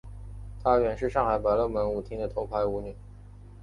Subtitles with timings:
[0.63, 2.95] 她原是上海百乐门舞厅的头牌舞女。